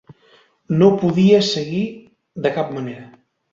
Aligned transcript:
No 0.79 0.87
podia 1.01 1.43
seguir 1.51 1.83
de 2.47 2.55
cap 2.59 2.75
manera. 2.81 3.09